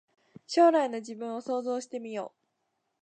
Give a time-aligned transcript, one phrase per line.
[0.47, 2.37] 将来の自分を想像してみよう